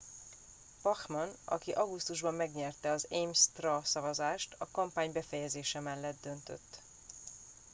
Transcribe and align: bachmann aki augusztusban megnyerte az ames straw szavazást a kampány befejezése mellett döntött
bachmann 0.83 1.29
aki 1.45 1.71
augusztusban 1.73 2.33
megnyerte 2.33 2.91
az 2.91 3.07
ames 3.09 3.37
straw 3.37 3.83
szavazást 3.83 4.55
a 4.57 4.71
kampány 4.71 5.11
befejezése 5.11 5.79
mellett 5.79 6.21
döntött 6.21 6.81